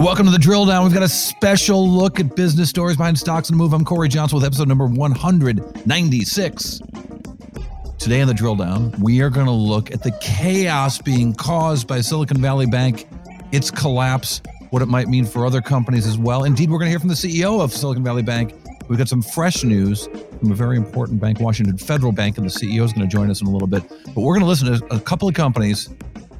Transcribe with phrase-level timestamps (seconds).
[0.00, 0.84] Welcome to the drill down.
[0.84, 3.74] We've got a special look at business stories behind stocks and move.
[3.74, 6.80] I'm Cory Johnson with episode number 196.
[7.98, 11.86] Today on the drill down, we are going to look at the chaos being caused
[11.86, 13.06] by Silicon Valley Bank,
[13.52, 14.40] its collapse,
[14.70, 16.44] what it might mean for other companies as well.
[16.44, 18.54] Indeed, we're going to hear from the CEO of Silicon Valley Bank.
[18.88, 20.08] We've got some fresh news
[20.38, 23.30] from a very important bank, Washington Federal Bank, and the CEO is going to join
[23.30, 23.82] us in a little bit.
[24.06, 25.90] But we're going to listen to a couple of companies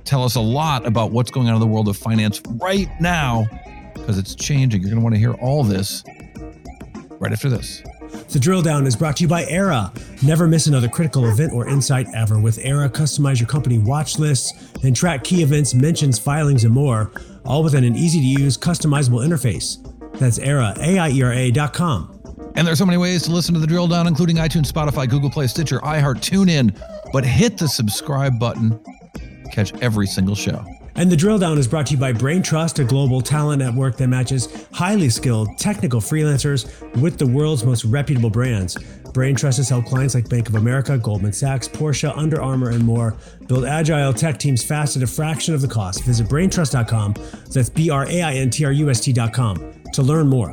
[0.05, 3.47] tell us a lot about what's going on in the world of finance right now
[3.95, 4.81] because it's changing.
[4.81, 6.05] You're going to want to hear all this
[7.19, 7.83] right after this.
[8.31, 9.93] The drill down is brought to you by Aiera.
[10.23, 12.41] Never miss another critical event or insight ever.
[12.41, 17.13] With Aiera, customize your company watch lists and track key events, mentions, filings, and more,
[17.45, 19.79] all within an easy to use, customizable interface.
[20.19, 22.21] That's Aiera, A-I-E-R-A dot com.
[22.57, 25.09] And there are so many ways to listen to the drill down, including iTunes, Spotify,
[25.09, 26.77] Google Play, Stitcher, iHeart, TuneIn.
[27.13, 28.81] But hit the subscribe button
[29.51, 30.65] catch every single show.
[30.97, 34.09] And the drill down is brought to you by Braintrust, a global talent network that
[34.09, 36.69] matches highly skilled technical freelancers
[37.01, 38.77] with the world's most reputable brands.
[39.13, 43.17] Braintrust has helped clients like Bank of America, Goldman Sachs, Porsche, Under Armour, and more
[43.47, 46.05] build agile tech teams fast at a fraction of the cost.
[46.05, 47.15] Visit braintrust.com.
[47.53, 50.51] That's B R A I N T R U S T.com to learn more.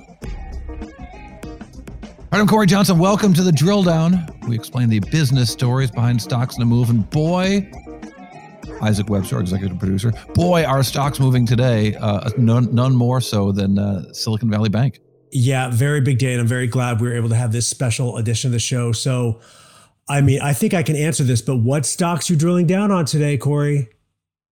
[2.29, 2.99] All right, I'm Cory Johnson.
[2.99, 4.25] Welcome to the drill down.
[4.47, 7.69] We explain the business stories behind stocks in a move, and boy,
[8.81, 10.11] Isaac Webster, executive producer.
[10.33, 14.99] Boy, our stocks moving today, uh, none, none more so than uh, Silicon Valley Bank.
[15.31, 16.31] Yeah, very big day.
[16.33, 18.91] And I'm very glad we were able to have this special edition of the show.
[18.91, 19.39] So,
[20.09, 23.05] I mean, I think I can answer this, but what stocks you drilling down on
[23.05, 23.89] today, Cory?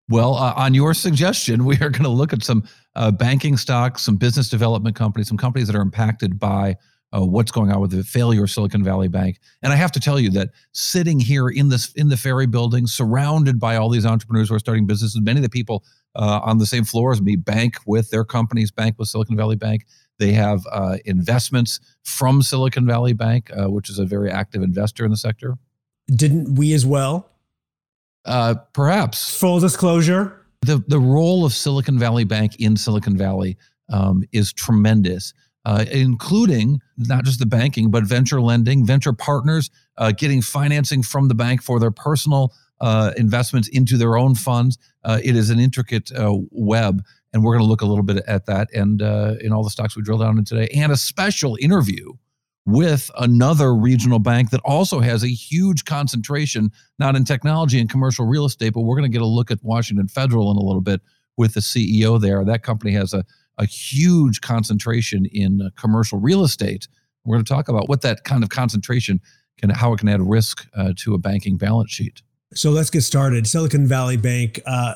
[0.09, 2.63] Well, uh, on your suggestion, we are going to look at some
[2.95, 6.75] uh, banking stocks, some business development companies, some companies that are impacted by
[7.15, 9.39] uh, what's going on with the failure of Silicon Valley Bank.
[9.61, 12.87] And I have to tell you that sitting here in this in the ferry building,
[12.87, 15.83] surrounded by all these entrepreneurs who are starting businesses, many of the people
[16.15, 19.55] uh, on the same floor as me bank with their companies, bank with Silicon Valley
[19.55, 19.85] Bank.
[20.17, 25.03] They have uh, investments from Silicon Valley Bank, uh, which is a very active investor
[25.05, 25.55] in the sector.
[26.07, 27.29] Didn't we as well?
[28.23, 29.37] Uh, perhaps.
[29.37, 30.41] Full disclosure.
[30.61, 33.57] The the role of Silicon Valley Bank in Silicon Valley
[33.89, 35.33] um, is tremendous
[35.65, 41.27] uh, including not just the banking, but venture lending, venture partners uh, getting financing from
[41.27, 44.77] the bank for their personal uh, investments into their own funds.
[45.03, 48.23] Uh, it is an intricate uh, web, and we're going to look a little bit
[48.27, 50.97] at that and uh, in all the stocks we drill down in today, and a
[50.97, 52.13] special interview
[52.67, 58.25] with another regional bank that also has a huge concentration, not in technology and commercial
[58.25, 60.81] real estate, but we're going to get a look at Washington Federal in a little
[60.81, 61.01] bit
[61.37, 62.43] with the CEO there.
[62.43, 63.23] That company has a
[63.57, 66.87] a huge concentration in uh, commercial real estate.
[67.23, 69.19] We're going to talk about what that kind of concentration
[69.57, 72.21] can, how it can add risk uh, to a banking balance sheet.
[72.53, 73.47] So let's get started.
[73.47, 74.95] Silicon Valley Bank, uh,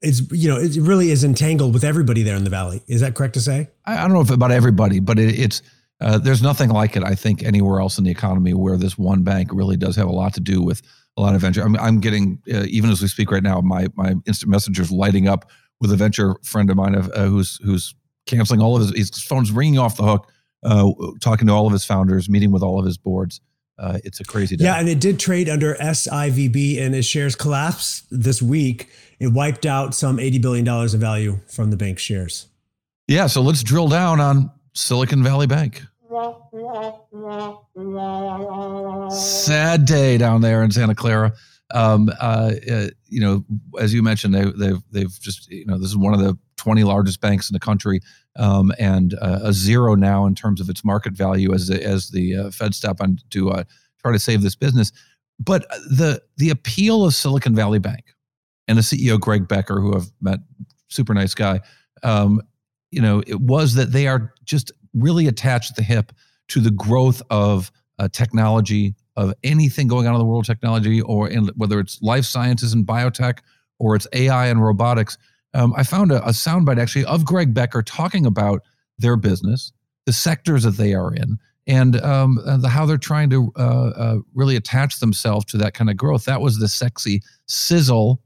[0.00, 2.82] it's you know it really is entangled with everybody there in the valley.
[2.86, 3.68] Is that correct to say?
[3.84, 5.62] I, I don't know if about everybody, but it, it's
[6.00, 7.02] uh, there's nothing like it.
[7.02, 10.12] I think anywhere else in the economy where this one bank really does have a
[10.12, 10.82] lot to do with
[11.16, 11.62] a lot of venture.
[11.62, 15.26] I'm, I'm getting uh, even as we speak right now, my my instant messengers lighting
[15.26, 15.50] up
[15.80, 17.94] with a venture friend of mine uh, who's who's
[18.26, 20.30] canceling all of his his phone's ringing off the hook,
[20.62, 20.90] uh,
[21.20, 23.40] talking to all of his founders, meeting with all of his boards.
[23.78, 24.64] Uh, it's a crazy day.
[24.64, 28.88] Yeah, and it did trade under SIVB, and as shares collapsed this week,
[29.20, 32.46] it wiped out some eighty billion dollars of value from the bank shares.
[33.06, 35.82] Yeah, so let's drill down on Silicon Valley Bank.
[39.10, 41.32] Sad day down there in Santa Clara
[41.74, 43.44] um, uh, uh, you know,
[43.78, 46.84] as you mentioned, they, they've they've just you know this is one of the 20
[46.84, 48.00] largest banks in the country,
[48.36, 52.10] um, and uh, a zero now in terms of its market value as the, as
[52.10, 53.64] the uh, Fed step on to uh,
[54.00, 54.92] try to save this business.
[55.38, 58.04] But the the appeal of Silicon Valley Bank
[58.66, 60.40] and the CEO Greg Becker, who I've met,
[60.88, 61.60] super nice guy,
[62.02, 62.42] um,
[62.90, 66.12] you know, it was that they are just really attached at the hip
[66.48, 71.02] to the growth of uh, technology, of anything going on in the world of technology,
[71.02, 73.40] or in, whether it's life sciences and biotech,
[73.80, 75.18] or it's AI and robotics.
[75.54, 78.62] Um, I found a, a soundbite actually of Greg Becker talking about
[78.98, 79.72] their business,
[80.06, 81.36] the sectors that they are in,
[81.66, 85.90] and um, the, how they're trying to uh, uh, really attach themselves to that kind
[85.90, 86.24] of growth.
[86.24, 88.22] That was the sexy sizzle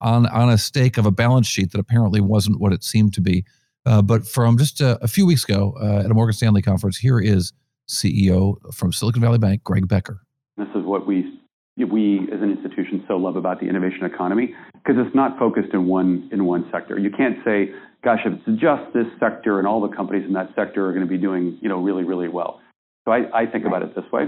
[0.00, 3.20] on on a stake of a balance sheet that apparently wasn't what it seemed to
[3.20, 3.44] be.
[3.84, 6.96] Uh, but from just a, a few weeks ago uh, at a Morgan Stanley conference,
[6.96, 7.52] here is
[7.90, 10.22] CEO from Silicon Valley Bank, Greg Becker.
[10.90, 11.38] What we
[11.78, 15.86] we as an institution so love about the innovation economy because it's not focused in
[15.86, 16.98] one in one sector.
[16.98, 17.70] You can't say,
[18.02, 21.06] "Gosh, if it's just this sector and all the companies in that sector are going
[21.06, 22.60] to be doing you know really really well."
[23.04, 24.24] So I, I think about it this way.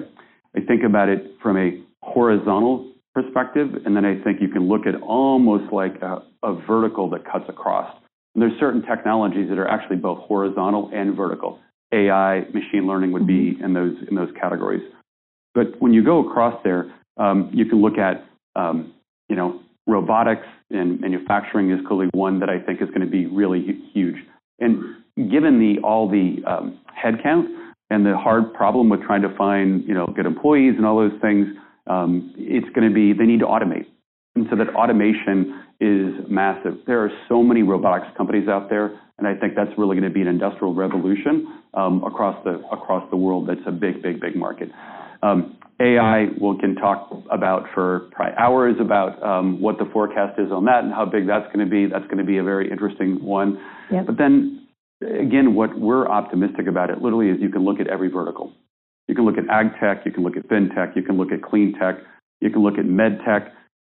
[0.56, 4.86] I think about it from a horizontal perspective, and then I think you can look
[4.86, 7.94] at almost like a, a vertical that cuts across.
[8.34, 11.58] And there's certain technologies that are actually both horizontal and vertical.
[11.92, 13.64] AI, machine learning would be mm-hmm.
[13.64, 14.82] in those in those categories.
[15.54, 18.24] But when you go across there, um, you can look at
[18.56, 18.92] um,
[19.28, 23.26] you know robotics and manufacturing is clearly one that I think is going to be
[23.26, 24.16] really huge.
[24.58, 27.46] And given the all the um, headcount
[27.90, 31.20] and the hard problem with trying to find you know good employees and all those
[31.20, 31.46] things,
[31.88, 33.86] um, it's going to be they need to automate.
[34.34, 36.78] And so that automation is massive.
[36.86, 40.14] There are so many robotics companies out there, and I think that's really going to
[40.14, 43.48] be an industrial revolution um, across the across the world.
[43.48, 44.70] That's a big, big, big market.
[45.22, 50.52] Um, AI, we can talk about for probably hours about um, what the forecast is
[50.52, 51.86] on that and how big that's going to be.
[51.86, 53.60] That's going to be a very interesting one.
[53.90, 54.06] Yep.
[54.06, 54.68] But then
[55.02, 58.52] again, what we're optimistic about it literally is you can look at every vertical.
[59.08, 61.42] You can look at ag tech, you can look at fintech, you can look at
[61.42, 61.96] clean tech,
[62.40, 63.52] you can look at med tech,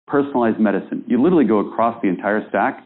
[0.07, 1.03] personalized medicine.
[1.07, 2.83] You literally go across the entire stack.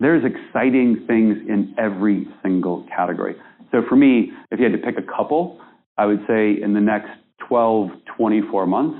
[0.00, 3.36] There's exciting things in every single category.
[3.70, 5.60] So for me, if you had to pick a couple,
[5.96, 7.10] I would say in the next
[7.48, 8.98] 12, 24 months,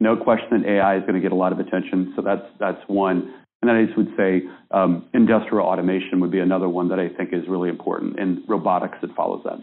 [0.00, 2.12] no question that AI is going to get a lot of attention.
[2.16, 3.34] So that's that's one.
[3.62, 7.10] And then I just would say um, industrial automation would be another one that I
[7.10, 9.62] think is really important, and robotics that follows that.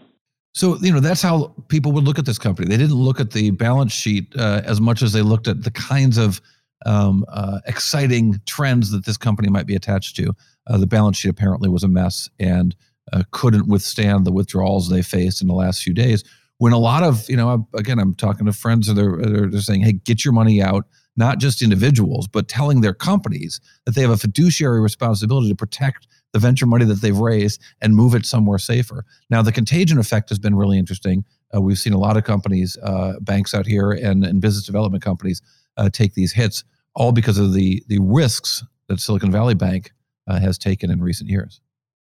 [0.54, 2.68] So you know that's how people would look at this company.
[2.68, 5.70] They didn't look at the balance sheet uh, as much as they looked at the
[5.70, 6.40] kinds of
[6.86, 10.32] um, uh, exciting trends that this company might be attached to.
[10.68, 12.76] Uh, the balance sheet apparently was a mess and
[13.12, 16.22] uh, couldn't withstand the withdrawals they faced in the last few days.
[16.58, 19.82] When a lot of you know, again, I'm talking to friends, and they're they're saying,
[19.82, 24.10] "Hey, get your money out." Not just individuals, but telling their companies that they have
[24.10, 28.58] a fiduciary responsibility to protect the venture money that they've raised and move it somewhere
[28.58, 29.04] safer.
[29.28, 31.24] Now, the contagion effect has been really interesting.
[31.52, 35.02] Uh, we've seen a lot of companies, uh, banks out here, and, and business development
[35.02, 35.42] companies
[35.76, 36.62] uh, take these hits,
[36.94, 39.92] all because of the the risks that Silicon Valley Bank
[40.26, 41.60] uh, has taken in recent years.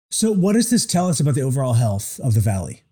[0.09, 2.83] So, what does this tell us about the overall health of the valley?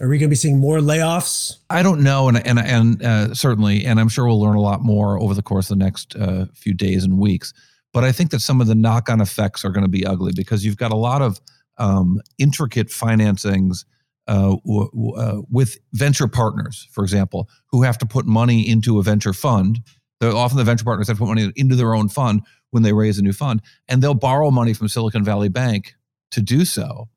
[0.00, 1.58] Are we going to be seeing more layoffs?
[1.70, 4.82] I don't know, and and and uh, certainly, and I'm sure we'll learn a lot
[4.82, 7.52] more over the course of the next uh, few days and weeks.
[7.92, 10.64] But I think that some of the knock-on effects are going to be ugly because
[10.64, 11.40] you've got a lot of
[11.78, 13.84] um, intricate financings
[14.26, 18.98] uh, w- w- uh, with venture partners, for example, who have to put money into
[18.98, 19.78] a venture fund.
[20.18, 22.92] They're, often the venture partners have to put money into their own fund when they
[22.92, 25.94] raise a new fund, and they'll borrow money from Silicon Valley Bank
[26.32, 27.08] to do so.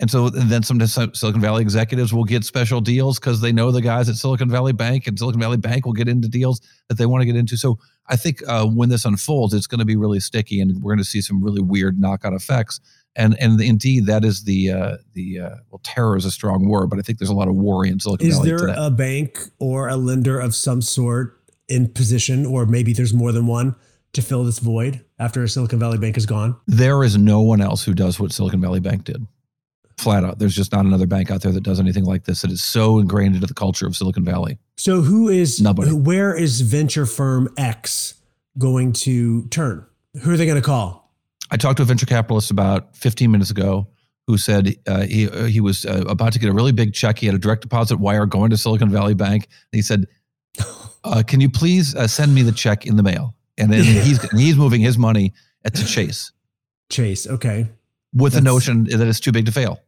[0.00, 3.70] And so and then some Silicon Valley executives will get special deals because they know
[3.70, 6.98] the guys at Silicon Valley Bank, and Silicon Valley Bank will get into deals that
[6.98, 7.56] they want to get into.
[7.56, 10.92] So I think uh, when this unfolds, it's going to be really sticky, and we're
[10.92, 12.80] going to see some really weird knock-on effects.
[13.14, 16.90] And and indeed, that is the uh, the uh, well, terror is a strong word,
[16.90, 18.50] but I think there's a lot of worry in Silicon is Valley.
[18.50, 18.86] Is there today.
[18.86, 23.46] a bank or a lender of some sort in position, or maybe there's more than
[23.46, 23.76] one?
[24.14, 26.54] To fill this void after Silicon Valley Bank is gone?
[26.68, 29.26] There is no one else who does what Silicon Valley Bank did
[30.04, 30.38] flat out.
[30.38, 32.98] There's just not another bank out there that does anything like this that is so
[32.98, 34.58] ingrained into the culture of Silicon Valley.
[34.76, 35.92] So who is nobody?
[35.92, 38.14] Where is venture firm X
[38.58, 39.86] going to turn?
[40.22, 41.12] Who are they going to call?
[41.50, 43.88] I talked to a venture capitalist about 15 minutes ago
[44.26, 47.18] who said uh, he uh, he was uh, about to get a really big check.
[47.18, 49.44] He had a direct deposit wire going to Silicon Valley Bank.
[49.72, 50.06] And he said,
[51.04, 54.22] uh, "Can you please uh, send me the check in the mail?" And then he's
[54.32, 55.32] he's moving his money
[55.64, 56.32] to Chase.
[56.90, 57.68] Chase, okay.
[58.12, 59.80] With That's, the notion that it's too big to fail.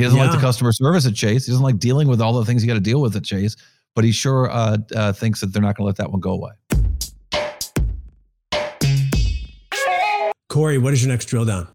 [0.00, 0.28] He doesn't yeah.
[0.28, 1.44] like the customer service at Chase.
[1.44, 3.54] He doesn't like dealing with all the things you got to deal with at Chase.
[3.94, 6.30] But he sure uh, uh, thinks that they're not going to let that one go
[6.30, 6.52] away.
[10.48, 11.68] Cory, what is your next drill down?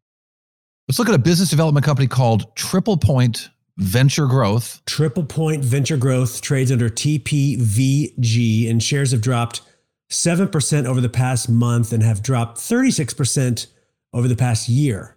[0.87, 4.81] Let's look at a business development company called TriplePoint Venture Growth.
[4.87, 9.61] TriplePoint Venture Growth trades under TPVG, and shares have dropped
[10.09, 13.67] 7% over the past month and have dropped 36%
[14.13, 15.14] over the past year.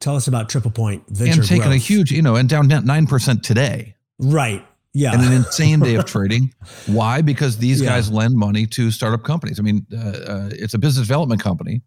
[0.00, 1.74] Tell us about TriplePoint Venture and taking growth.
[1.74, 3.94] a huge, you know, and down nine percent today.
[4.18, 4.66] Right.
[4.94, 5.12] Yeah.
[5.12, 6.52] And an insane day of trading.
[6.86, 7.20] Why?
[7.20, 7.90] Because these yeah.
[7.90, 9.60] guys lend money to startup companies.
[9.60, 11.82] I mean, uh, uh, it's a business development company.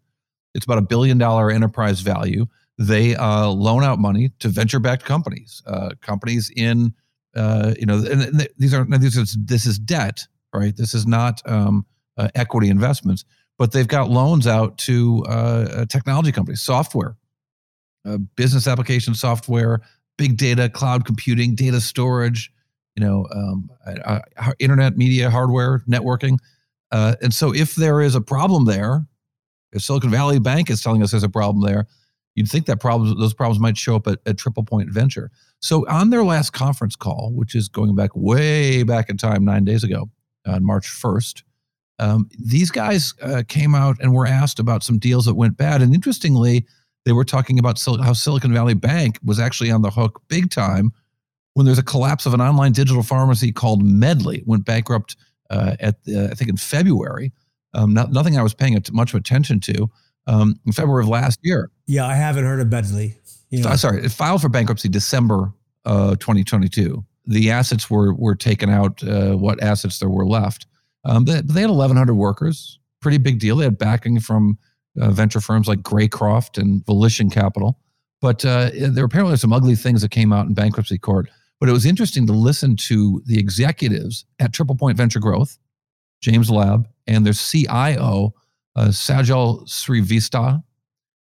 [0.54, 2.46] It's about a billion dollar enterprise value.
[2.78, 6.94] They uh, loan out money to venture backed companies, uh, companies in,
[7.36, 10.74] uh, you know, and, and these are these is this is debt, right?
[10.76, 11.84] This is not um,
[12.16, 13.24] uh, equity investments,
[13.58, 15.24] but they've got loans out to
[15.88, 17.16] technology companies, software
[18.04, 19.80] uh, business application software,
[20.16, 22.52] big data, cloud computing, data storage,
[22.96, 23.70] you know, um,
[24.06, 24.20] uh,
[24.58, 26.38] internet media hardware, networking.
[26.92, 29.04] Uh, and so, if there is a problem there,
[29.72, 31.86] if Silicon Valley Bank is telling us there's a problem there,
[32.34, 35.30] you'd think that problems, those problems might show up at, at TriplePoint Venture.
[35.60, 39.64] So, on their last conference call, which is going back way back in time, nine
[39.64, 40.08] days ago,
[40.46, 41.42] on March 1st,
[41.98, 45.80] um, these guys uh, came out and were asked about some deals that went bad.
[45.80, 46.66] And interestingly,
[47.04, 50.50] they were talking about Sil- how Silicon Valley Bank was actually on the hook big
[50.50, 50.92] time
[51.54, 55.16] when there's a collapse of an online digital pharmacy called Medly went bankrupt
[55.50, 57.32] uh, at uh, I think in February.
[57.74, 59.90] Um, not, nothing I was paying much attention to
[60.26, 61.70] um, in February of last year.
[61.86, 63.14] Yeah, I haven't heard of Medly.
[63.50, 63.76] You know.
[63.76, 65.52] Sorry, it filed for bankruptcy December
[65.84, 67.04] uh, 2022.
[67.26, 69.02] The assets were were taken out.
[69.02, 70.66] Uh, what assets there were left?
[71.04, 72.78] Um, they, they had 1,100 workers.
[73.00, 73.56] Pretty big deal.
[73.56, 74.58] They had backing from
[75.00, 77.78] uh, venture firms like Greycroft and Volition Capital.
[78.20, 81.28] But uh, there apparently some ugly things that came out in bankruptcy court.
[81.60, 85.58] But it was interesting to listen to the executives at TriplePoint Venture Growth,
[86.20, 88.34] James Labe, and their CIO,
[88.76, 90.62] uh, Sajal Srivastava.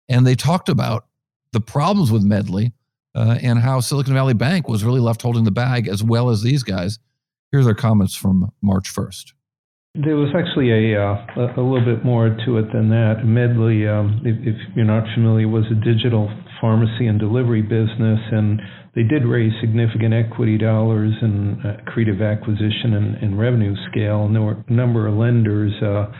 [0.09, 1.07] And they talked about
[1.53, 2.73] the problems with Medly
[3.15, 6.43] uh, and how Silicon Valley Bank was really left holding the bag as well as
[6.43, 6.99] these guys.
[7.51, 9.33] Here's their comments from March 1st.
[9.97, 13.25] There was actually a, uh, a little bit more to it than that.
[13.25, 16.29] Medly, um, if, if, you're not familiar, was a digital
[16.61, 18.61] pharmacy and delivery business, and
[18.95, 24.25] they did raise significant equity dollars and uh, accretive acquisition and, and, revenue scale.
[24.27, 26.13] And there were a number of lenders uh,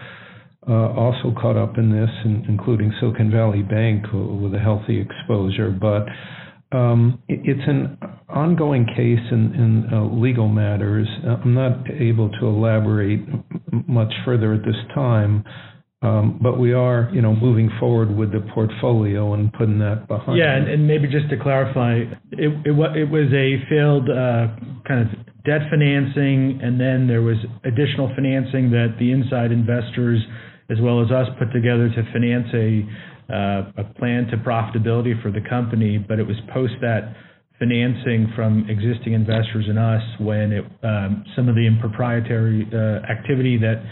[0.69, 2.11] uh, also caught up in this,
[2.49, 5.71] including Silicon Valley Bank with a healthy exposure.
[5.71, 6.07] But
[6.73, 11.09] um, it's an ongoing case in, in uh, legal matters.
[11.25, 13.21] I'm not able to elaborate
[13.87, 15.45] much further at this time.
[16.03, 20.39] Um, but we are, you know, moving forward with the portfolio and putting that behind.
[20.39, 24.55] Yeah, and, and maybe just to clarify, it it, it was a failed uh,
[24.87, 30.21] kind of debt financing, and then there was additional financing that the inside investors,
[30.71, 35.31] as well as us, put together to finance a uh, a plan to profitability for
[35.31, 35.99] the company.
[35.99, 37.15] But it was post that
[37.59, 43.57] financing from existing investors and us when it um, some of the improprietary uh, activity
[43.57, 43.83] that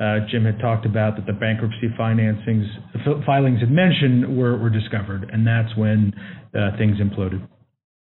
[0.00, 2.66] uh, Jim had talked about that the bankruptcy financings
[3.24, 6.12] filings had mentioned were, were discovered, and that's when
[6.54, 7.46] uh, things imploded.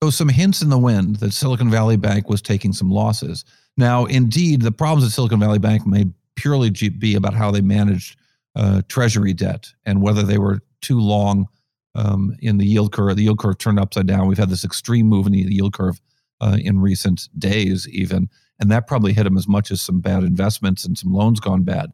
[0.03, 3.45] So, some hints in the wind that Silicon Valley Bank was taking some losses.
[3.77, 8.17] Now, indeed, the problems at Silicon Valley Bank may purely be about how they managed
[8.55, 11.47] uh, treasury debt and whether they were too long
[11.95, 13.15] um, in the yield curve.
[13.15, 14.27] The yield curve turned upside down.
[14.27, 15.99] We've had this extreme move in the yield curve
[16.41, 20.23] uh, in recent days, even and that probably hit him as much as some bad
[20.23, 21.91] investments and some loans gone bad.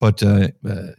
[0.00, 0.92] But uh, uh,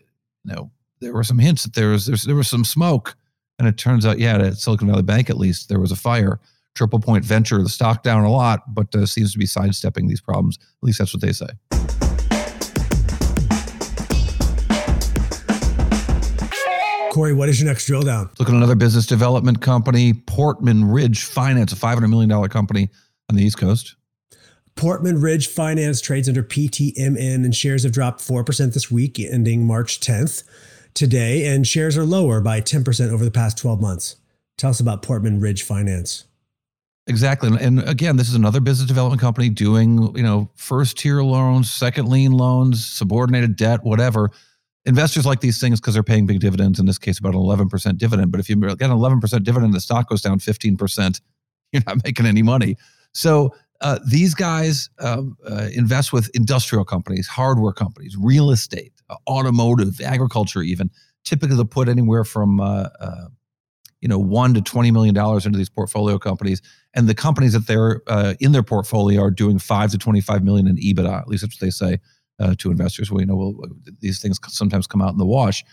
[0.43, 3.15] you know, there were some hints that there was there was some smoke,
[3.59, 6.39] and it turns out, yeah, at Silicon Valley Bank at least there was a fire.
[6.73, 10.57] TriplePoint Venture, the stock down a lot, but uh, seems to be sidestepping these problems.
[10.57, 11.47] At least that's what they say.
[17.11, 18.29] Cory, what is your next drill down?
[18.39, 22.89] Look at another business development company, Portman Ridge Finance, a $500 million company
[23.29, 23.95] on the East Coast.
[24.75, 29.99] Portman Ridge Finance trades under PTMN and shares have dropped 4% this week, ending March
[29.99, 30.43] 10th
[30.93, 34.15] today, and shares are lower by 10% over the past 12 months.
[34.57, 36.23] Tell us about Portman Ridge Finance.
[37.07, 37.49] Exactly.
[37.59, 42.07] And again, this is another business development company doing, you know, first tier loans, second
[42.07, 44.31] lien loans, subordinated debt, whatever.
[44.85, 47.97] Investors like these things because they're paying big dividends, in this case, about an 11%
[47.97, 48.31] dividend.
[48.31, 51.21] But if you get an 11% dividend, and the stock goes down 15%,
[51.71, 52.77] you're not making any money.
[53.13, 59.15] So uh, these guys uh, uh, invest with industrial companies, hardware companies, real estate, uh,
[59.27, 60.89] automotive, agriculture, even.
[61.23, 63.27] Typically, they'll put anywhere from uh, uh,
[63.99, 66.61] you know one to twenty million dollars into these portfolio companies,
[66.93, 68.01] and the companies that they're
[68.39, 71.21] in their portfolio are doing five to twenty-five million in EBITDA.
[71.21, 71.99] At least that's what they say
[72.57, 73.11] to investors.
[73.11, 73.69] Well, you know, well,
[73.99, 75.63] these things sometimes come out in the wash.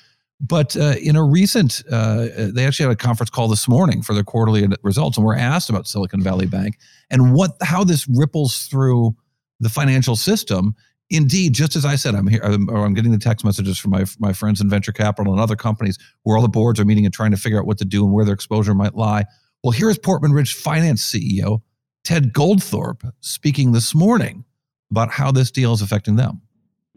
[0.40, 4.14] But uh, in a recent, uh, they actually had a conference call this morning for
[4.14, 6.78] their quarterly results, and we're asked about Silicon Valley Bank
[7.10, 9.16] and what how this ripples through
[9.58, 10.76] the financial system.
[11.10, 13.90] Indeed, just as I said, I'm here, I'm, or I'm getting the text messages from
[13.90, 17.04] my my friends in venture capital and other companies where all the boards are meeting
[17.04, 19.24] and trying to figure out what to do and where their exposure might lie.
[19.64, 21.62] Well, here is Portman Ridge Finance CEO
[22.04, 24.44] Ted Goldthorpe speaking this morning
[24.90, 26.40] about how this deal is affecting them.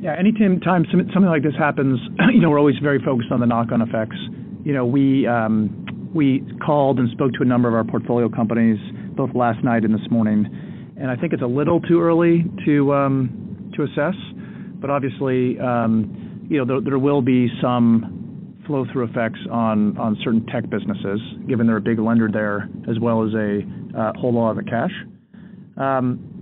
[0.02, 2.00] Yeah, anytime time something like this happens,
[2.34, 4.18] you know, we're always very focused on the knock-on effects.
[4.66, 8.80] You know, we um, we called and spoke to a number of our portfolio companies
[9.16, 10.48] both last night and this morning,
[11.00, 14.16] and I think it's a little too early to um, to assess,
[14.82, 21.22] but obviously, um, you know, there, will be some flow-through effects on certain tech businesses,
[21.48, 23.62] given they're a big lender there, as well as a
[23.96, 24.92] uh, whole lot of the cash.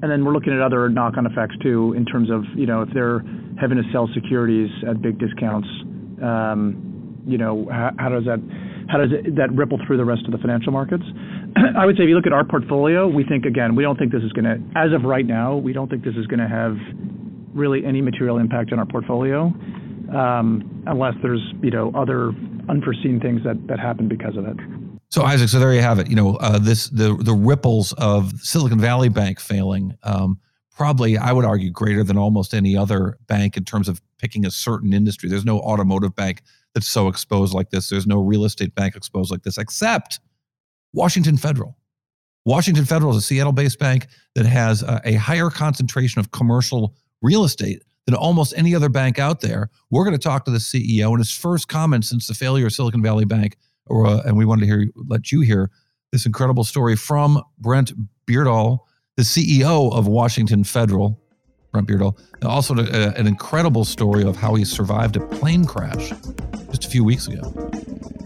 [0.01, 2.89] And then we're looking at other knock-on effects too, in terms of you know if
[2.93, 3.21] they're
[3.59, 5.67] having to sell securities at big discounts.
[6.21, 8.39] Um, you know, how, does that
[8.89, 11.03] how does it, that ripple through the rest of the financial markets?
[11.77, 14.11] I would say if you look at our portfolio, we think again, we don't think
[14.11, 16.47] this is going to, as of right now, we don't think this is going to
[16.47, 16.75] have
[17.53, 19.53] really any material impact on our portfolio,
[20.15, 22.29] um, unless there's you know other
[22.69, 24.57] unforeseen things that that happen because of it.
[25.09, 26.07] So Isaac, so there you have it.
[26.07, 29.97] You know, uh, this the the ripples of Silicon Valley Bank failing.
[30.03, 30.39] Um,
[30.79, 34.49] probably, I would argue, greater than almost any other bank in terms of picking a
[34.49, 35.27] certain industry.
[35.27, 36.41] There's no automotive bank
[36.73, 37.89] that's so exposed like this.
[37.89, 40.21] There's no real estate bank exposed like this, except
[40.93, 41.75] Washington Federal.
[42.45, 46.95] Washington Federal is a Seattle based bank that has a, a, higher concentration of commercial
[47.21, 49.69] real estate than almost any other bank out there.
[49.91, 52.71] We're going to talk to the CEO and his first comment since the failure of
[52.71, 53.57] Silicon Valley Bank.
[53.87, 55.71] Or, uh, and we wanted to hear, let you hear
[56.13, 57.91] this incredible story from Brent
[58.25, 58.79] Beardall,
[59.19, 61.19] the CEO of Washington Federal.
[61.73, 62.17] Brent Beardall.
[62.41, 66.13] Also, a, an incredible story of how he survived a plane crash
[66.69, 67.41] just a few weeks ago.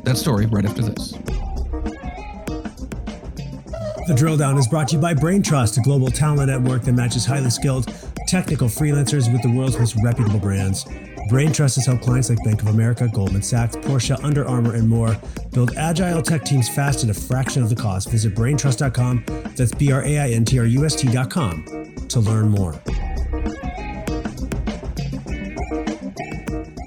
[0.04, 1.14] That story right after this.
[4.06, 7.26] The Drill Down is brought to you by Braintrust, a global talent network that matches
[7.26, 7.92] highly skilled
[8.28, 10.86] technical freelancers with the world's most reputable brands.
[11.30, 15.18] Braintrust has helped clients like Bank of America, Goldman Sachs, Porsche, Under Armour, and more
[15.51, 18.10] build agile tech teams fast at a fraction of the cost.
[18.10, 19.24] Visit braintrust.com,
[19.56, 21.65] that's B R A I N T R U S T.com,
[22.10, 22.74] to learn more.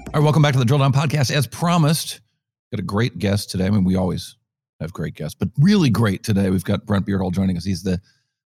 [0.07, 1.31] All right, welcome back to the Drill Down Podcast.
[1.31, 2.21] As promised,
[2.71, 3.65] got a great guest today.
[3.65, 4.35] I mean, we always
[4.79, 6.49] have great guests, but really great today.
[6.49, 7.65] We've got Brent Beardall joining us.
[7.65, 7.99] He's the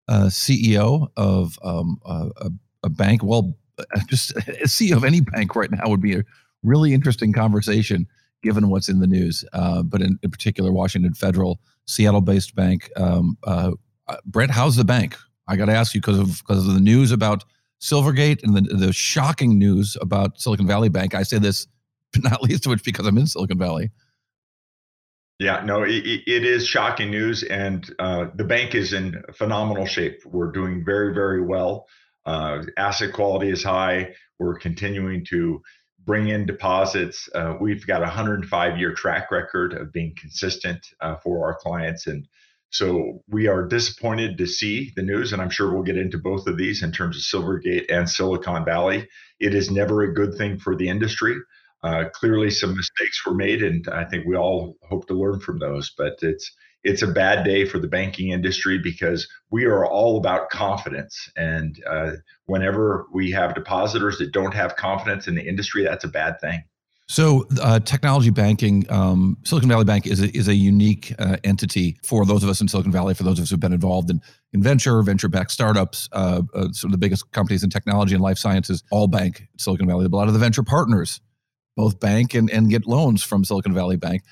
[0.08, 2.52] uh, CEO of um, a,
[2.84, 3.24] a, bank.
[3.24, 3.56] Well,
[4.08, 6.24] just a CEO of any bank right now would be a
[6.64, 8.08] really interesting conversation
[8.44, 9.46] given what's in the news.
[9.54, 12.90] Uh, but in, in, particular, Washington Federal, Seattle-based bank.
[12.98, 13.72] Um, uh,
[14.08, 15.16] uh how's the bank?
[15.48, 17.44] I got to ask you because of because of the news about
[17.82, 21.16] Silvergate and the, the shocking news about Silicon Valley Bank.
[21.16, 21.68] I say this
[22.18, 23.92] not least of which because I'm in Silicon Valley.
[25.40, 30.22] Yeah, no, it, it is shocking news, and uh, the bank is in phenomenal shape.
[30.24, 31.88] We're doing very, very well.
[32.26, 34.14] Uh, asset quality is high.
[34.40, 35.62] We're continuing to
[36.06, 37.30] bring in deposits.
[37.34, 42.08] Uh, we've got a 105 year track record of being consistent uh, for our clients,
[42.08, 42.28] and
[42.72, 46.48] so we are disappointed to see the news, and I'm sure we'll get into both
[46.48, 49.10] of these in terms of Silvergate and Silicon Valley.
[49.42, 51.36] It is never a good thing for the industry.
[51.84, 55.60] Uh, clearly, some mistakes were made, and I think we all hope to learn from
[55.60, 55.92] those.
[55.98, 56.50] But it's
[56.84, 61.82] it's a bad day for the banking industry because we are all about confidence, and
[61.88, 62.12] uh,
[62.46, 66.64] whenever we have depositors that don't have confidence in the industry, that's a bad thing.
[67.08, 71.98] So, uh, technology banking, um, Silicon Valley Bank is a, is a unique uh, entity
[72.06, 74.22] for those of us in Silicon Valley, for those of us who've been involved in,
[74.54, 78.24] in venture, venture backed startups, uh, uh, some of the biggest companies in technology and
[78.24, 80.06] life sciences, all bank Silicon Valley.
[80.06, 81.20] A lot of the venture partners
[81.76, 84.24] both bank and, and get loans from Silicon Valley Bank.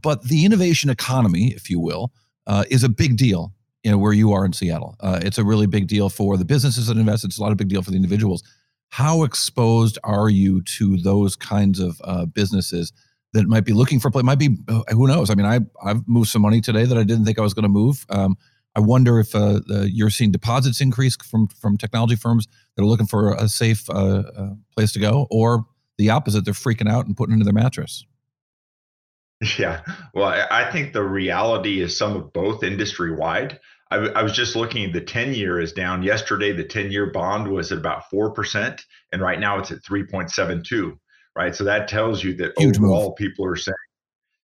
[0.00, 2.12] But the innovation economy, if you will,
[2.46, 3.54] uh, is a big deal
[3.84, 4.96] you know, where you are in Seattle.
[4.98, 7.24] Uh, it's a really big deal for the businesses that invest.
[7.24, 8.42] It's a lot of big deal for the individuals.
[8.88, 12.92] How exposed are you to those kinds of uh, businesses
[13.34, 14.22] that might be looking for play?
[14.22, 15.28] Might be uh, who knows?
[15.28, 17.64] I mean, I I've moved some money today that I didn't think I was going
[17.64, 18.06] to move.
[18.08, 18.38] Um,
[18.74, 23.06] I wonder if uh, you're seeing deposits increase from from technology firms that are looking
[23.06, 25.66] for a safe uh, uh, place to go, or
[25.98, 26.44] the opposite.
[26.44, 28.06] They're freaking out and putting into their mattress.
[29.58, 29.82] Yeah.
[30.14, 33.60] Well, I think the reality is some of both industry wide.
[33.90, 36.02] I, I, was just looking, the 10 year is down.
[36.02, 38.80] Yesterday, the 10 year bond was at about 4%,
[39.12, 40.96] and right now it's at 3.72.
[41.36, 41.54] Right.
[41.54, 43.16] So that tells you that Huge overall move.
[43.16, 43.74] people are saying,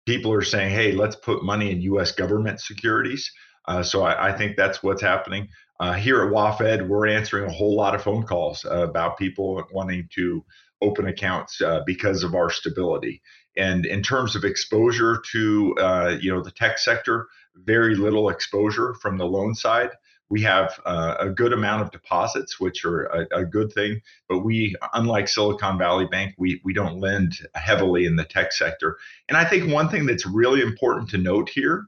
[0.05, 3.31] people are saying, hey, let's put money in US government securities.
[3.67, 5.49] Uh, so I, I, think that's what's happening.
[5.79, 9.63] Uh, here at WaFd, we're answering a whole lot of phone calls uh, about people
[9.73, 10.45] wanting to
[10.81, 13.23] open accounts uh, because of our stability.
[13.57, 18.95] And in terms of exposure to uh, you know the tech sector, very little exposure
[18.95, 19.91] from the loan side.
[20.31, 24.01] We have uh, a good amount of deposits, which are a, a, good thing.
[24.31, 28.97] But we, unlike Silicon Valley Bank, we we don't lend heavily in the tech sector.
[29.29, 31.85] And I think one thing that's really important to note here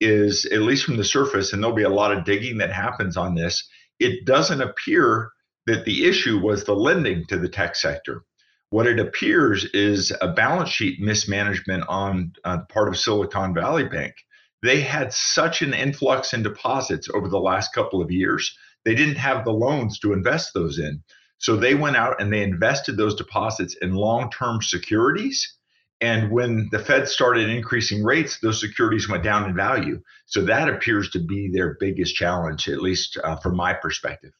[0.00, 3.16] is, at least from the surface, and there'll be a lot of digging that happens
[3.16, 3.68] on this.
[3.98, 5.32] It doesn't appear
[5.66, 8.22] that the issue was the lending to the tech sector
[8.70, 14.14] what it appears is a balance sheet mismanagement on uh, part of Silicon Valley Bank.
[14.62, 19.16] They had such an influx in deposits over the last couple of years, they didn't
[19.16, 21.02] have the loans to invest those in.
[21.38, 25.54] So they went out and they invested those deposits in long term securities.
[26.00, 30.00] And when the Fed started increasing rates, those securities went down in value.
[30.26, 34.32] So that appears to be their biggest challenge, at least uh, from my perspective.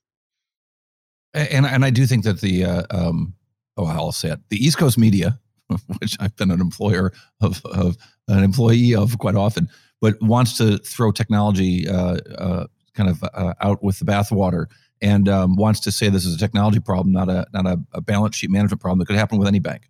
[1.35, 3.35] And and I do think that the uh, um,
[3.79, 5.39] oh, I'll say it, the East Coast media,
[5.99, 9.69] which I've been an employer of, of an employee of quite often,
[10.01, 14.67] but wants to throw technology uh, uh, kind of uh, out with the bathwater
[15.01, 18.01] and um, wants to say this is a technology problem, not a not a, a,
[18.01, 19.89] balance sheet management problem that could happen with any bank.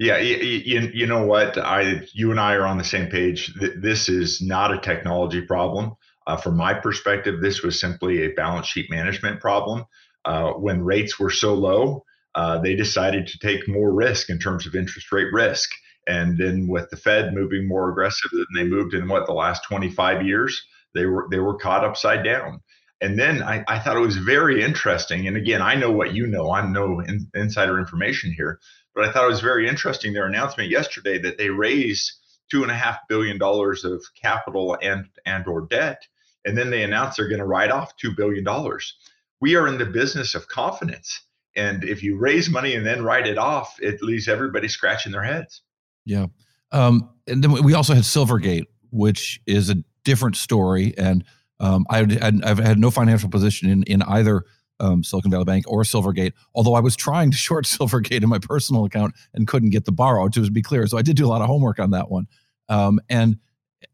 [0.00, 1.58] Yeah, you, you know what?
[1.58, 3.52] I you and I are on the same page.
[3.76, 5.94] This is not a technology problem.
[6.26, 9.84] Uh, from my perspective, this was simply a balance sheet management problem.
[10.24, 14.66] Uh, when rates were so low, uh, they decided to take more risk in terms
[14.66, 15.70] of interest rate risk.
[16.06, 19.64] And then with the Fed moving more aggressive than they moved in what the last
[19.64, 20.60] 25 years,
[20.94, 22.60] they were they were caught upside down.
[23.00, 25.26] And then I, I thought it was very interesting.
[25.26, 26.50] And again, I know what you know.
[26.50, 28.60] I'm no in, insider information here,
[28.94, 32.12] but I thought it was very interesting their announcement yesterday that they raised
[32.50, 36.02] two and a half billion dollars of capital and and or debt,
[36.44, 38.94] and then they announced they're going to write off two billion dollars.
[39.40, 41.22] We are in the business of confidence,
[41.56, 45.22] and if you raise money and then write it off, it leaves everybody scratching their
[45.22, 45.62] heads.
[46.04, 46.26] Yeah,
[46.72, 51.24] um, and then we also had Silvergate, which is a different story, and
[51.58, 54.44] um, I had, I've had no financial position in in either
[54.78, 56.32] um, Silicon Valley Bank or Silvergate.
[56.54, 59.92] Although I was trying to short Silvergate in my personal account and couldn't get the
[59.92, 60.86] borrow, to be clear.
[60.86, 62.26] So I did do a lot of homework on that one,
[62.68, 63.38] um, and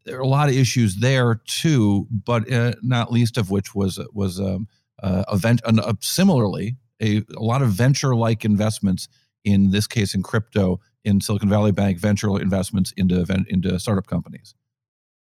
[0.05, 2.07] there are a lot of issues there too.
[2.11, 4.67] But uh, not least of which was was um,
[5.01, 9.07] uh, event uh, similarly a, a lot of venture like investments
[9.43, 14.55] in this case in crypto in Silicon Valley Bank venture investments into into startup companies.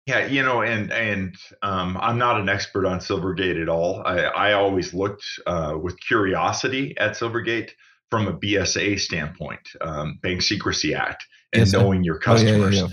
[0.07, 4.03] Yeah, you know, and and um, I'm not an expert on Silvergate at all.
[4.05, 7.70] I, I always looked uh, with curiosity at Silvergate
[8.11, 12.88] from a BSA standpoint, um, Bank Secrecy Act, and yes, knowing your customers, oh,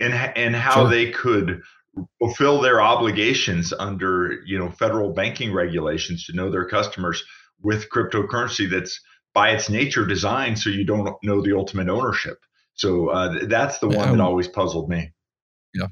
[0.00, 0.28] yeah, yeah, yeah.
[0.28, 0.90] and and how sure.
[0.90, 1.62] they could
[2.18, 7.22] fulfill their obligations under you know federal banking regulations to know their customers
[7.62, 9.00] with cryptocurrency that's
[9.34, 12.38] by its nature designed so you don't know the ultimate ownership.
[12.74, 15.12] So uh, that's the one that always puzzled me.
[15.74, 15.86] Yeah.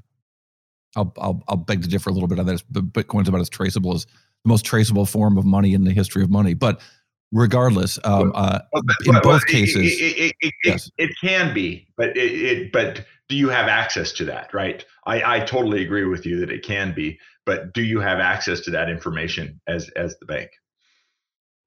[0.96, 2.62] I'll, I'll, I'll beg to differ a little bit on that.
[2.72, 6.30] Bitcoin's about as traceable as the most traceable form of money in the history of
[6.30, 6.54] money.
[6.54, 6.80] But
[7.32, 8.60] regardless, um, uh,
[9.04, 10.90] in both cases, it, it, yes.
[10.98, 14.52] it, can be, but it, but do you have access to that?
[14.52, 14.84] Right.
[15.06, 18.60] I, I totally agree with you that it can be, but do you have access
[18.60, 20.50] to that information as as the bank?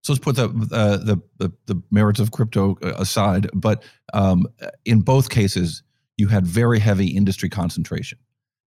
[0.04, 4.48] So let's put the, uh, the, the the merits of crypto uh, aside, but um,
[4.84, 5.82] in both cases,
[6.18, 8.20] you had very heavy industry concentration.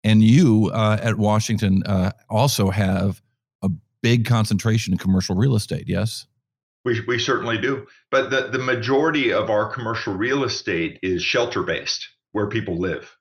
[0.04, 3.22] And you uh, at Washington uh, also have
[3.62, 3.70] a
[4.02, 6.26] big concentration in commercial real estate, yes?
[6.86, 7.86] We, we certainly do.
[8.10, 13.16] But the, the majority of our commercial real estate is shelter based, where people live.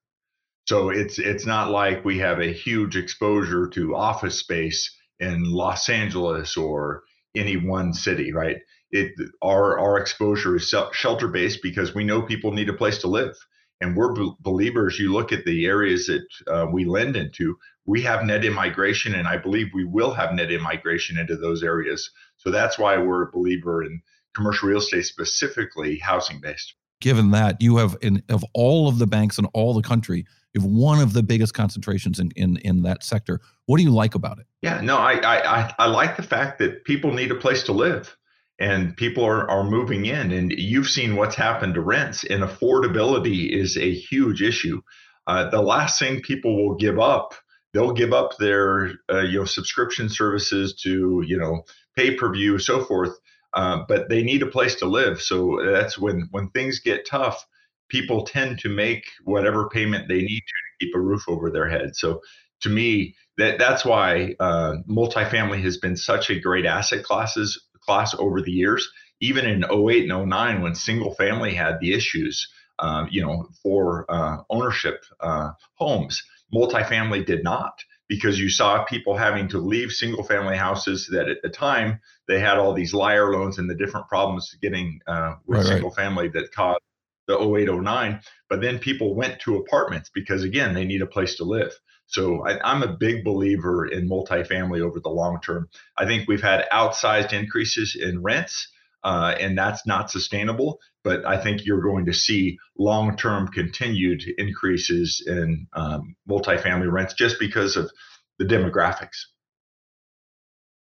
[0.66, 5.88] So it's it's not like we have a huge exposure to office space in Los
[5.88, 7.02] Angeles or
[7.34, 8.58] any one city, right?
[8.90, 13.08] It our our exposure is shelter based because we know people need a place to
[13.08, 13.34] live
[13.80, 14.98] and we're believers.
[14.98, 19.28] You look at the areas that uh, we lend into, we have net immigration, and
[19.28, 22.10] I believe we will have net immigration into those areas.
[22.36, 24.02] So that's why we're a believer in
[24.34, 26.74] commercial real estate, specifically housing based.
[27.00, 30.60] Given that you have in of all of the banks in all the country, you
[30.60, 33.40] have one of the biggest concentrations in in, in that sector.
[33.66, 34.46] What do you like about it?
[34.62, 38.16] Yeah, no, I, I I like the fact that people need a place to live
[38.58, 43.50] and people are, are moving in and you've seen what's happened to rents and affordability
[43.50, 44.80] is a huge issue
[45.26, 47.34] uh, the last thing people will give up
[47.72, 51.62] they'll give up their uh, you know subscription services to you know
[51.96, 53.16] pay per view so forth
[53.54, 55.20] uh, but they need a place to live.
[55.20, 57.44] So that's when when things get tough
[57.88, 61.68] people tend to make whatever payment they need to, to keep a roof over their
[61.68, 61.96] head.
[61.96, 62.20] So
[62.60, 68.14] to me that that's why uh, multifamily has been such a great asset classes class
[68.14, 68.88] over the years.
[69.20, 72.46] Even in 08 and 09, when single family had the issues,
[72.78, 76.22] uh, you know, for uh, ownership uh, homes,
[76.54, 81.42] multifamily did not because you saw people having to leave single family houses that at
[81.42, 85.58] the time they had all these liar loans and the different problems getting uh, with
[85.58, 85.96] right, single right.
[85.96, 86.80] family that caused
[87.26, 91.44] the 0809 but then people went to apartments because again they need a place to
[91.44, 91.72] live
[92.08, 95.68] so I, am a big believer in multifamily over the long term.
[95.96, 98.68] I think we've had outsized increases in rents,
[99.08, 100.80] uh, and that's not sustainable.
[101.02, 107.14] But I think you're going to see long term continued increases in um, multifamily rents
[107.14, 107.90] just because of
[108.38, 109.16] the demographics.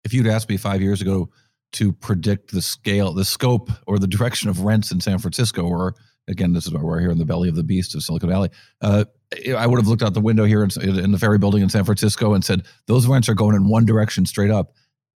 [0.05, 1.31] If you'd asked me five years ago
[1.73, 5.93] to predict the scale, the scope, or the direction of rents in San Francisco, or
[6.29, 8.49] again, this is why we're here in the belly of the beast of Silicon Valley.
[8.79, 9.03] Uh,
[9.57, 11.83] I would have looked out the window here in, in, the ferry building in San
[11.83, 14.71] Francisco and said those rents are going in one direction straight up,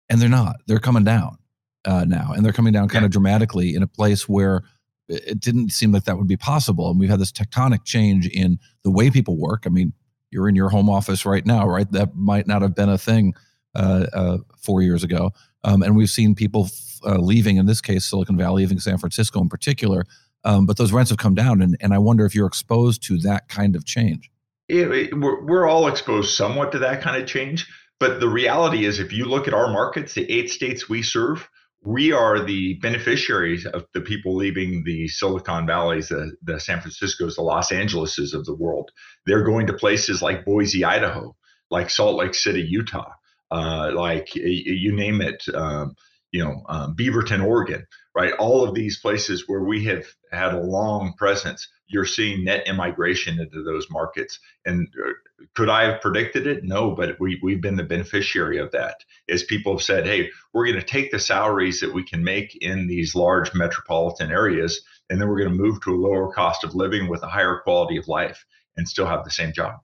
[0.09, 0.57] and they're not.
[0.67, 1.39] They're coming down
[1.87, 3.07] uh, now, and they're coming down kind yeah.
[3.07, 4.63] of dramatically in a place where
[5.09, 6.91] it didn't seem like that would be possible.
[6.91, 9.63] And we've had this tectonic change in the way people work.
[9.65, 9.93] I mean,
[10.31, 11.91] you're in your home office right now, right?
[11.93, 13.35] That might not have been a thing
[13.75, 15.33] uh, uh four years ago.
[15.65, 16.69] Um, and we've seen people
[17.05, 20.05] uh, leaving, in this case, Silicon Valley, leaving San Francisco in particular,
[20.45, 23.19] um, but those rents have come down, and and I wonder if you're exposed to
[23.19, 24.31] that kind of change.
[24.69, 27.67] It, it, we're, we're all exposed somewhat to that kind of change,
[27.99, 31.49] but the reality is, if you look at our markets, the eight states we serve,
[31.87, 37.37] we are the beneficiaries of the people leaving the Silicon Valleys, the, the San Franciscos,
[37.37, 38.91] the Los Angeleses of the world.
[39.25, 41.37] They're going to places like Boise, Idaho,
[41.71, 43.13] like Salt Lake City, Utah,
[43.53, 45.95] uh, like you name it, um,
[46.33, 48.33] you know, um, Beaverton, Oregon, right?
[48.33, 53.39] All of these places where we have had a long presence, you're seeing net immigration
[53.39, 54.39] into those markets.
[54.65, 55.13] And uh,
[55.55, 56.65] could I have predicted it?
[56.65, 59.05] No, but we, we've been the beneficiary of that.
[59.29, 62.57] As people have said, hey, we're going to take the salaries that we can make
[62.61, 66.65] in these large metropolitan areas, and then we're going to move to a lower cost
[66.65, 68.45] of living with a higher quality of life
[68.77, 69.81] and still have the same job.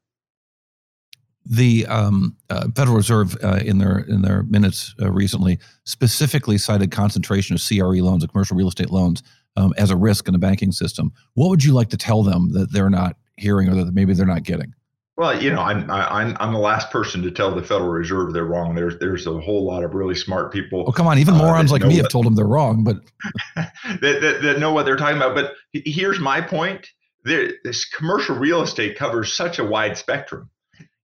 [1.44, 6.92] The um, uh, Federal Reserve, uh, in their in their minutes uh, recently, specifically cited
[6.92, 9.24] concentration of CRE loans, of commercial real estate loans,
[9.56, 11.12] um, as a risk in the banking system.
[11.34, 14.26] What would you like to tell them that they're not hearing, or that maybe they're
[14.26, 14.74] not getting?
[15.16, 18.46] Well, you know, I'm I'm I'm the last person to tell the Federal Reserve they're
[18.46, 18.74] wrong.
[18.74, 20.84] There's there's a whole lot of really smart people.
[20.86, 22.82] Oh, come on, even uh, morons uh, like me what, have told them they're wrong,
[22.82, 22.96] but
[23.54, 25.34] that, that, that know what they're talking about.
[25.34, 26.88] But here's my point:
[27.24, 30.48] there, this commercial real estate covers such a wide spectrum,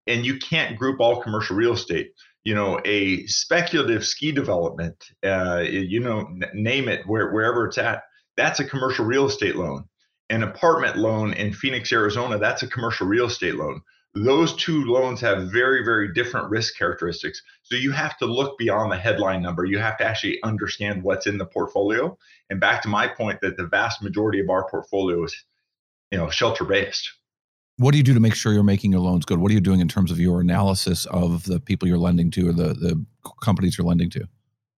[0.06, 2.12] and you can't group all commercial real estate.
[2.44, 8.04] You know, a speculative ski development, uh, you know, name it where, wherever it's at,
[8.38, 9.85] that's a commercial real estate loan.
[10.31, 13.83] An apartment loan in Phoenix, Arizona, that's a commercial real estate loan
[14.24, 17.42] those two loans have very, very different risk characteristics.
[17.62, 19.64] So you have to look beyond the headline number.
[19.64, 22.16] You have to actually understand what's in the portfolio.
[22.51, 25.44] And back to my point that the vast majority of our portfolio is,
[26.11, 27.11] you know, shelter based.
[27.77, 29.38] What do you do to make sure you're making your loans good?
[29.38, 32.48] What are you doing in terms of your analysis of the people you're lending to
[32.48, 33.05] or the, the
[33.40, 34.27] companies you're lending to?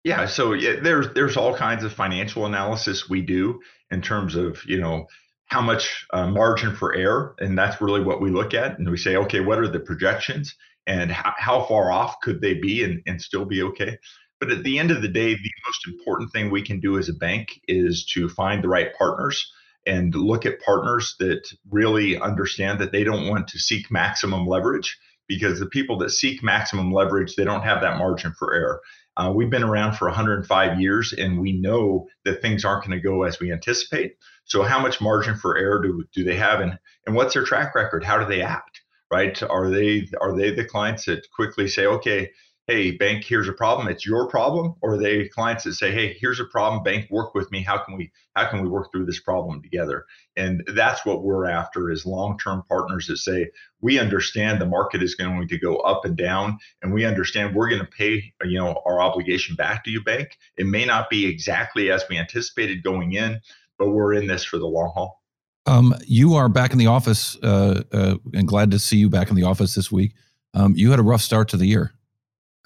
[0.04, 3.60] Yeah, so there's there's all kinds of financial analysis we do
[3.92, 5.08] in terms of you know
[5.48, 8.78] how much uh, margin for error, and that's really what we look at.
[8.78, 10.56] And we say, okay, what are the projections,
[10.88, 13.98] and how, how far off could they be, and, and still be okay?
[14.40, 17.10] But at the end of the day, the most important thing we can do as
[17.10, 19.52] a bank is to find the right partners
[19.86, 24.98] and look at partners that really understand that they don't want to seek maximum leverage
[25.28, 28.82] because the people that seek maximum leverage they don't have that margin for error
[29.20, 33.04] uh, we've been around for 105 years and we know that things aren't going to
[33.04, 34.16] go as we anticipate
[34.50, 37.76] so how much margin for error do, do they have and, and what's their track
[37.76, 38.04] record?
[38.04, 38.82] How do they act?
[39.12, 39.42] Right?
[39.44, 42.32] Are they are they the clients that quickly say, okay,
[42.70, 43.88] hey, bank, here's a problem.
[43.88, 47.52] It's your problem, or they clients that say, hey, here's a problem, bank, work with
[47.52, 47.64] me.
[47.64, 50.06] How can we how can we work through this problem together?
[50.38, 53.50] And that's what we're after is long-term partners that say,
[53.82, 57.70] we understand the market is going to go up and down, and we understand we're
[57.70, 60.38] going to pay, you know, our obligation back to you, bank.
[60.56, 63.40] It may not be exactly as we anticipated going in,
[63.80, 65.24] but we're in this for the long haul.
[65.66, 69.32] Um, you are back in the office, uh, uh, and glad to see you back
[69.32, 70.14] in the office this week.
[70.54, 71.94] Um, you had a rough start to the year.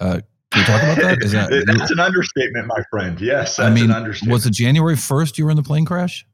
[0.00, 1.22] Uh, can we talk about that?
[1.22, 3.20] Is that that's an understatement, my friend?
[3.20, 3.90] Yes, I mean,
[4.26, 6.26] was it January first you were in the plane crash?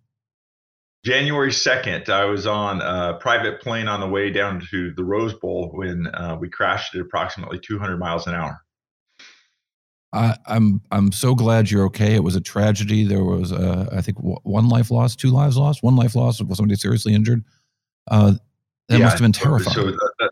[1.05, 5.33] January 2nd, I was on a private plane on the way down to the Rose
[5.33, 8.61] Bowl when uh, we crashed at approximately 200 miles an hour.
[10.13, 12.15] I, am I'm so glad you're okay.
[12.15, 13.05] It was a tragedy.
[13.05, 16.45] There was, uh, I think, one life lost, two lives lost, one life lost.
[16.45, 17.45] Was somebody seriously injured?
[18.11, 18.33] Uh,
[18.89, 19.75] that yeah, must have been terrifying.
[19.75, 20.30] So that,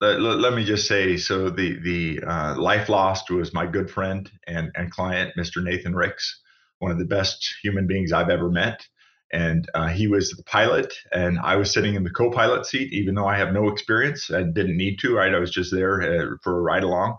[0.00, 4.70] let me just say, so the the uh, life lost was my good friend and
[4.74, 5.62] and client, Mr.
[5.62, 6.40] Nathan Ricks,
[6.78, 8.86] one of the best human beings I've ever met.
[9.30, 13.14] And uh, he was the pilot, and I was sitting in the co-pilot seat, even
[13.14, 14.30] though I have no experience.
[14.30, 15.34] and didn't need to, right?
[15.34, 17.18] I was just there uh, for a ride along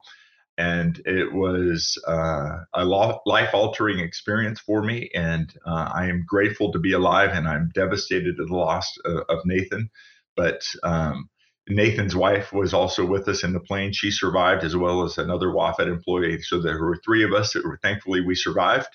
[0.60, 5.10] and it was uh, a life altering experience for me.
[5.16, 9.24] And uh, I am grateful to be alive, and I'm devastated at the loss of,
[9.30, 9.90] of Nathan.
[10.36, 11.30] But um,
[11.70, 13.94] Nathan's wife was also with us in the plane.
[13.94, 16.42] She survived, as well as another WAFED employee.
[16.42, 18.90] So there were three of us that were thankfully we survived.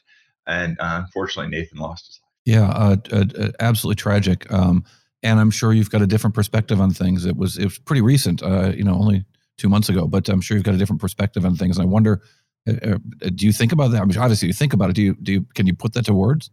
[0.47, 2.31] And uh, unfortunately, Nathan lost his life.
[2.45, 4.51] Yeah, uh, uh, uh, absolutely tragic.
[4.53, 4.85] Um,
[5.23, 7.25] and I'm sure you've got a different perspective on things.
[7.25, 8.43] It was it was pretty recent.
[8.43, 9.25] you know, only
[9.57, 11.79] two months ago, but I'm sure you've got a different perspective on things.
[11.79, 12.23] And I wonder,
[12.69, 12.99] uh, uh,
[13.35, 14.03] do you think about that?
[14.03, 14.95] I mean, obviously, you think about it.
[14.95, 15.15] Do you?
[15.23, 15.47] Do you?
[15.55, 16.51] Can you put that to words?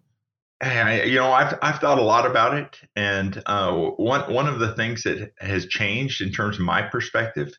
[0.62, 4.60] I, you know, I've I've thought a lot about it, and uh, one one of
[4.60, 7.52] the things that has changed in terms of my perspective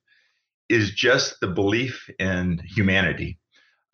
[0.68, 3.38] is just the belief in humanity,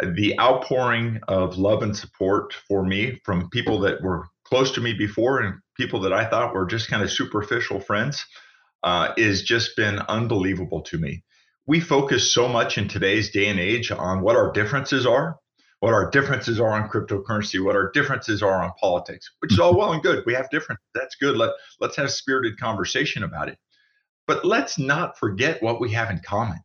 [0.01, 4.92] the outpouring of love and support for me from people that were close to me
[4.92, 8.25] before and people that I thought were just kind of superficial friends,
[8.83, 11.25] uh, is just been unbelievable to me
[11.68, 15.37] we focus so much in today's day and age on what our differences are.
[15.81, 19.77] What our differences are on cryptocurrency, what our differences are on politics, which is all
[19.77, 20.25] well and good.
[20.27, 20.81] We have different.
[20.95, 21.37] That's good.
[21.37, 23.59] Let let's have spirited conversation about it.
[24.27, 26.59] But let's not forget what we have in common,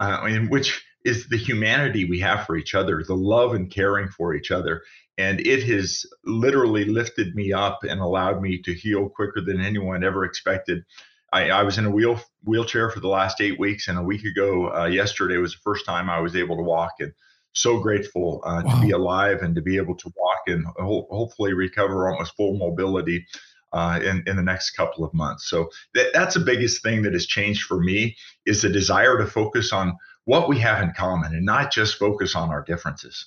[0.00, 4.08] uh, in which is the humanity we have for each other, the love and caring
[4.08, 4.82] for each other.
[5.16, 10.04] And it has literally lifted me up and allowed me to heal quicker than anyone
[10.04, 10.84] ever expected.
[11.32, 14.24] I, I was in a wheel wheelchair for the last eight weeks, and a week
[14.24, 17.12] ago, uh, yesterday was the first time I was able to walk, and
[17.60, 18.74] so grateful uh, wow.
[18.74, 22.56] to be alive and to be able to walk and ho- hopefully recover almost full
[22.56, 23.24] mobility
[23.72, 25.48] uh, in, in the next couple of months.
[25.48, 28.16] So that, that's the biggest thing that has changed for me
[28.46, 32.34] is the desire to focus on what we have in common and not just focus
[32.34, 33.26] on our differences.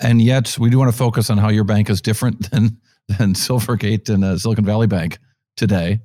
[0.00, 2.78] And yet we do want to focus on how your bank is different than,
[3.18, 5.18] than Silvergate and uh, Silicon Valley Bank
[5.56, 6.00] today.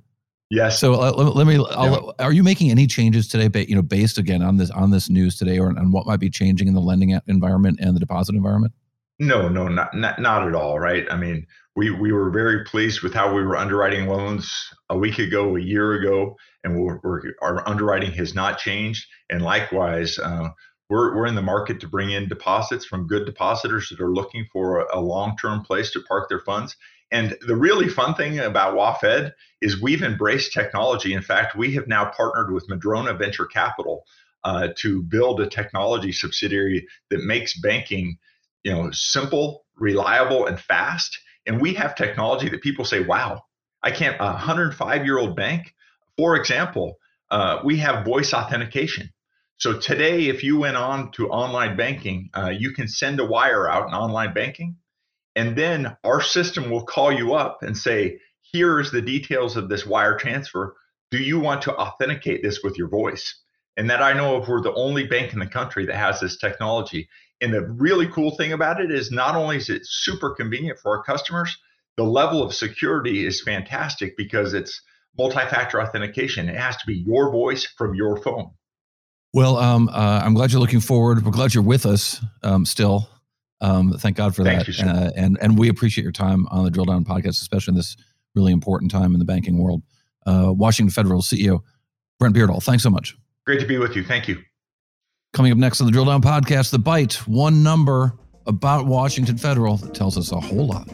[0.54, 0.80] Yes.
[0.80, 1.56] So uh, let, let, me.
[1.56, 2.00] Yeah.
[2.20, 5.36] Are you making any changes today, you know, based again on this on this news
[5.36, 8.72] today, or on what might be changing in the lending environment and the deposit environment?
[9.18, 10.80] No, no, not not not at all.
[10.80, 11.08] Right.
[11.10, 14.48] I mean, we we were very pleased with how we were underwriting loans
[14.92, 19.08] a week ago, a year ago, and we're, we're our underwriting has not changed.
[19.32, 20.50] And likewise, uh,
[20.88, 24.46] we're we're in the market to bring in deposits from good depositors that are looking
[24.54, 26.78] for a, a long term place to park their funds.
[27.14, 31.14] And the really fun thing about WAFED is we've embraced technology.
[31.14, 34.04] In fact, we have now partnered with Madrona Venture Capital
[34.44, 38.18] uh, to build a technology subsidiary that makes banking,
[38.64, 41.16] you know, simple, reliable, and fast.
[41.46, 43.44] And we have technology that people say, "Wow,
[43.84, 45.76] I can't." A 105-year-old bank,
[46.18, 46.98] for example,
[47.30, 49.12] uh, we have voice authentication.
[49.58, 53.70] So today, if you went on to online banking, uh, you can send a wire
[53.70, 54.78] out in online banking
[55.36, 58.20] and then our system will call you up and say,
[58.52, 60.76] here's the details of this wire transfer.
[61.12, 63.42] Do you want to authenticate this with your voice?
[63.76, 66.38] And that I know of, we're the only bank in the country that has this
[66.38, 67.10] technology.
[67.42, 70.98] And the really cool thing about it is not only is it super convenient for
[70.98, 71.58] our customers,
[71.98, 74.82] the level of security is fantastic because it's
[75.18, 76.50] multi-factor authentication.
[76.50, 78.52] It has to be your voice from your phone.
[79.34, 81.26] Well, um, uh, I'm glad you're looking forward.
[81.26, 83.10] We're glad you're with us um, still
[83.64, 84.78] um, thank God for thank that.
[84.78, 87.76] You, uh, and and we appreciate your time on the Drill Down podcast, especially in
[87.78, 87.96] this
[88.36, 89.82] really important time in the banking world.
[90.26, 91.62] Uh, Washington Federal CEO
[92.20, 93.16] Brent Beardall, thanks so much.
[93.46, 94.04] Great to be with you.
[94.04, 94.42] Thank you.
[95.34, 98.14] Coming up next on the Drill Down podcast, the bite, one number
[98.46, 100.88] about Washington Federal that tells us a whole lot.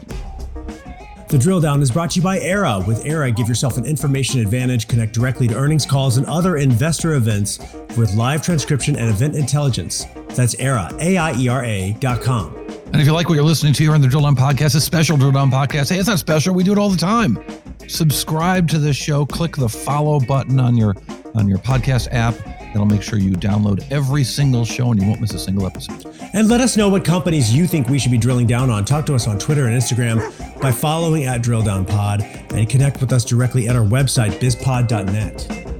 [1.30, 2.84] The drill down is brought to you by Aiera.
[2.84, 7.14] With Aiera, give yourself an information advantage, connect directly to earnings calls and other investor
[7.14, 7.60] events
[7.96, 10.06] with live transcription and event intelligence.
[10.30, 12.52] That's Aiera, A I E R A dot com.
[12.86, 14.80] And if you like what you're listening to here on the Drill Down Podcast, a
[14.80, 16.52] special Drill Down Podcast, hey, it's not special.
[16.52, 17.38] We do it all the time.
[17.86, 19.24] Subscribe to this show.
[19.24, 20.96] Click the follow button on your
[21.36, 22.34] on your podcast app
[22.72, 26.06] That'll make sure you download every single show and you won't miss a single episode.
[26.32, 28.84] And let us know what companies you think we should be drilling down on.
[28.84, 33.00] Talk to us on Twitter and Instagram by following at Drill Down Pod and connect
[33.00, 35.70] with us directly at our website, bizpod.net.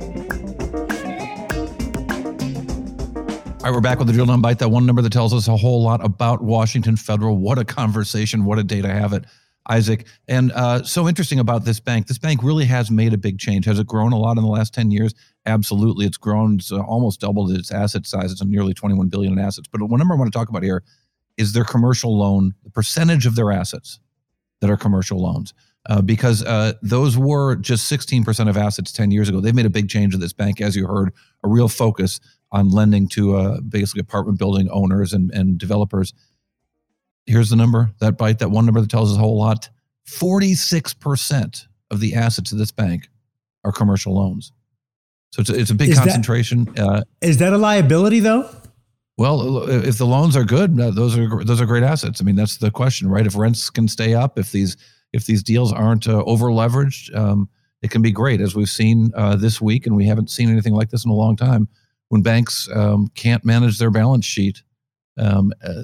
[3.61, 5.46] All right, we're back with the Drill Down Bite, that one number that tells us
[5.46, 7.37] a whole lot about Washington Federal.
[7.37, 8.44] What a conversation.
[8.44, 9.26] What a day to have it.
[9.68, 10.07] Isaac.
[10.29, 12.07] And uh, so interesting about this bank.
[12.07, 13.66] This bank really has made a big change.
[13.66, 15.14] Has it grown a lot in the last 10 years?
[15.50, 16.06] Absolutely.
[16.06, 18.32] It's grown it's almost doubled its asset size.
[18.32, 19.68] It's nearly 21 billion in assets.
[19.70, 20.82] But one number I want to talk about here
[21.36, 24.00] is their commercial loan, the percentage of their assets
[24.60, 25.54] that are commercial loans.
[25.88, 29.40] Uh, because uh, those were just 16% of assets 10 years ago.
[29.40, 31.10] They've made a big change in this bank, as you heard,
[31.42, 32.20] a real focus
[32.52, 36.12] on lending to uh, basically apartment building owners and, and developers
[37.26, 39.68] here's the number that bite that one number that tells us a whole lot
[40.08, 43.08] 46% of the assets of this bank
[43.64, 44.52] are commercial loans
[45.30, 48.48] so it's a, it's a big is concentration that, uh, is that a liability though
[49.18, 52.58] well if the loans are good those are those are great assets i mean that's
[52.58, 54.76] the question right if rents can stay up if these
[55.12, 57.48] if these deals aren't uh, over leveraged um,
[57.82, 60.74] it can be great as we've seen uh, this week and we haven't seen anything
[60.74, 61.68] like this in a long time
[62.09, 64.62] when banks um, can't manage their balance sheet
[65.18, 65.82] um, uh,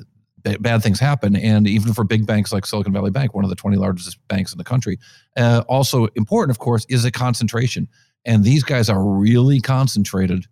[0.60, 1.36] bad things happen.
[1.36, 4.52] And even for big banks like Silicon Valley Bank, one of the 20 largest banks
[4.52, 4.98] in the country,
[5.36, 7.88] uh, also important, of course, is a concentration.
[8.26, 10.44] And these guys are really concentrated,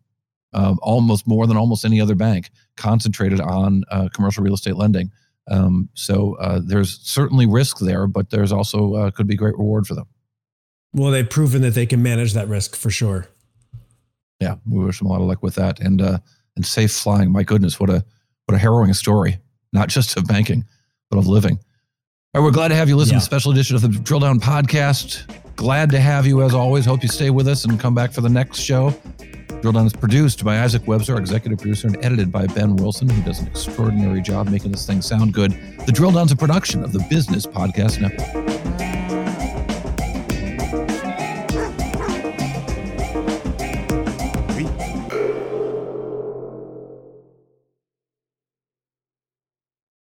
[0.55, 5.11] uh, almost more than almost any other bank, concentrated on uh, commercial real estate lending.
[5.51, 9.87] Um, so uh, there's certainly risk there, but there's also uh, could be great reward
[9.87, 10.07] for them.
[10.95, 13.27] Well, they've proven that they can manage that risk for sure.
[14.41, 16.19] Yeah, we wish them a lot of luck with that, and uh,
[16.57, 17.31] and safe flying.
[17.31, 18.05] My goodness, what a
[18.47, 19.39] what a harrowing story
[19.75, 20.65] not just of banking,
[21.11, 21.59] but of living.
[22.35, 23.21] All right, we're glad to have you listen yeah.
[23.21, 25.23] to the special edition of the Drill Down podcast.
[25.55, 26.85] Glad to have you as always.
[26.85, 28.93] Hope you stay with us and come back for the next show.
[29.61, 33.23] Drill Down is produced by Isaac Webster, executive producer, and edited by Ben Wilson, who
[33.23, 35.53] does an extraordinary job making this thing sound good.
[35.87, 38.74] The Drill Down's a production of the Business Podcast Network.